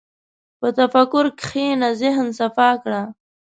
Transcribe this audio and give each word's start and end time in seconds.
په 0.59 0.67
تفکر 0.79 1.25
کښېنه، 1.39 1.89
ذهن 2.01 2.27
صفا 2.39 2.69
کړه. 2.83 3.01